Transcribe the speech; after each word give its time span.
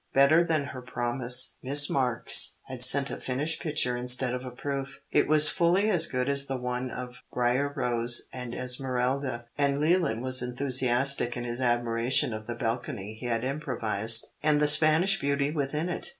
Better 0.15 0.43
than 0.43 0.63
her 0.63 0.81
promise, 0.81 1.59
Miss 1.61 1.87
Marks 1.87 2.57
had 2.65 2.81
sent 2.83 3.11
a 3.11 3.17
finished 3.17 3.61
picture 3.61 3.95
instead 3.95 4.33
of 4.33 4.43
a 4.43 4.49
proof. 4.49 4.99
It 5.11 5.27
was 5.27 5.47
fully 5.47 5.91
as 5.91 6.07
good 6.07 6.27
as 6.27 6.47
the 6.47 6.57
one 6.57 6.89
of 6.89 7.17
Brier 7.31 7.71
Rose 7.75 8.27
and 8.33 8.55
Esmerelda, 8.55 9.45
and 9.59 9.79
Leland 9.79 10.23
was 10.23 10.41
enthusiastic 10.41 11.37
in 11.37 11.43
his 11.43 11.61
admiration 11.61 12.33
of 12.33 12.47
the 12.47 12.55
balcony 12.55 13.15
he 13.19 13.27
had 13.27 13.43
improvised, 13.43 14.29
and 14.41 14.59
the 14.59 14.67
Spanish 14.67 15.19
beauty 15.21 15.51
within 15.51 15.87
it. 15.87 16.09